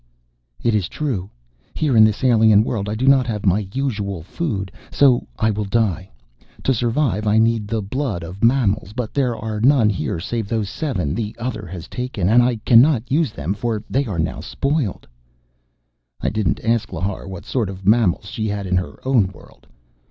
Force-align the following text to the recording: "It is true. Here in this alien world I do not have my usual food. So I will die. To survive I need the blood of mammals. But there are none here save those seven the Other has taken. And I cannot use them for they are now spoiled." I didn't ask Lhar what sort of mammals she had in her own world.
"It 0.63 0.73
is 0.73 0.89
true. 0.89 1.29
Here 1.75 1.95
in 1.95 2.03
this 2.03 2.23
alien 2.23 2.63
world 2.63 2.89
I 2.89 2.95
do 2.95 3.07
not 3.07 3.27
have 3.27 3.45
my 3.45 3.67
usual 3.71 4.23
food. 4.23 4.71
So 4.89 5.27
I 5.37 5.51
will 5.51 5.63
die. 5.63 6.09
To 6.63 6.73
survive 6.73 7.27
I 7.27 7.37
need 7.37 7.67
the 7.67 7.83
blood 7.83 8.23
of 8.23 8.43
mammals. 8.43 8.93
But 8.93 9.13
there 9.13 9.35
are 9.37 9.61
none 9.61 9.91
here 9.91 10.19
save 10.19 10.47
those 10.47 10.71
seven 10.71 11.13
the 11.13 11.35
Other 11.37 11.67
has 11.67 11.87
taken. 11.87 12.29
And 12.29 12.41
I 12.41 12.55
cannot 12.65 13.11
use 13.11 13.31
them 13.31 13.53
for 13.53 13.83
they 13.91 14.05
are 14.05 14.17
now 14.17 14.39
spoiled." 14.41 15.05
I 16.19 16.29
didn't 16.29 16.61
ask 16.65 16.89
Lhar 16.89 17.27
what 17.27 17.45
sort 17.45 17.69
of 17.69 17.85
mammals 17.85 18.25
she 18.25 18.47
had 18.47 18.65
in 18.65 18.77
her 18.77 18.99
own 19.07 19.27
world. 19.27 19.67